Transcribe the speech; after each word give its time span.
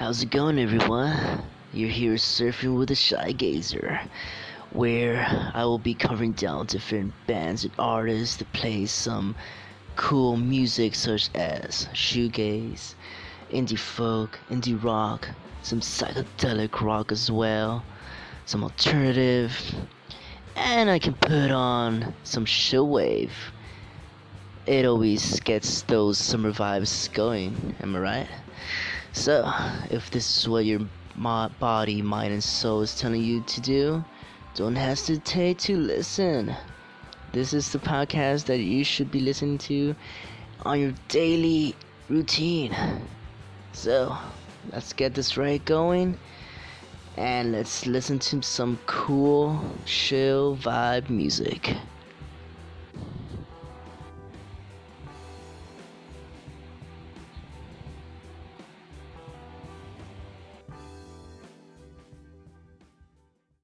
How's 0.00 0.22
it 0.22 0.30
going, 0.30 0.58
everyone? 0.58 1.42
You're 1.74 1.90
here 1.90 2.14
surfing 2.14 2.78
with 2.78 2.90
a 2.90 2.94
shoegazer, 2.94 4.00
where 4.72 5.26
I 5.52 5.62
will 5.64 5.78
be 5.78 5.92
covering 5.92 6.32
down 6.32 6.64
different 6.64 7.12
bands 7.26 7.64
and 7.64 7.72
artists 7.78 8.36
that 8.36 8.50
play 8.54 8.86
some 8.86 9.36
cool 9.96 10.38
music 10.38 10.94
such 10.94 11.28
as 11.34 11.86
shoegaze, 11.92 12.94
indie 13.52 13.78
folk, 13.78 14.40
indie 14.48 14.82
rock, 14.82 15.28
some 15.60 15.80
psychedelic 15.80 16.80
rock 16.80 17.12
as 17.12 17.30
well, 17.30 17.84
some 18.46 18.62
alternative, 18.64 19.52
and 20.56 20.88
I 20.88 20.98
can 20.98 21.12
put 21.12 21.50
on 21.50 22.14
some 22.24 22.46
chillwave. 22.46 23.52
It 24.64 24.86
always 24.86 25.40
gets 25.40 25.82
those 25.82 26.16
summer 26.16 26.52
vibes 26.52 27.12
going, 27.12 27.74
am 27.82 27.94
I 27.94 27.98
right? 27.98 28.28
So, 29.12 29.52
if 29.90 30.10
this 30.10 30.38
is 30.38 30.48
what 30.48 30.64
your 30.64 30.80
body, 31.16 32.00
mind, 32.00 32.32
and 32.32 32.42
soul 32.42 32.82
is 32.82 32.94
telling 32.94 33.22
you 33.22 33.42
to 33.42 33.60
do, 33.60 34.04
don't 34.54 34.76
hesitate 34.76 35.58
to 35.60 35.76
listen. 35.76 36.54
This 37.32 37.52
is 37.52 37.72
the 37.72 37.78
podcast 37.78 38.44
that 38.46 38.58
you 38.58 38.84
should 38.84 39.10
be 39.10 39.20
listening 39.20 39.58
to 39.58 39.96
on 40.62 40.80
your 40.80 40.94
daily 41.08 41.74
routine. 42.08 42.74
So, 43.72 44.16
let's 44.72 44.92
get 44.92 45.14
this 45.14 45.36
right 45.36 45.64
going 45.64 46.18
and 47.16 47.52
let's 47.52 47.86
listen 47.86 48.18
to 48.20 48.42
some 48.42 48.78
cool, 48.86 49.60
chill 49.84 50.56
vibe 50.56 51.10
music. 51.10 51.74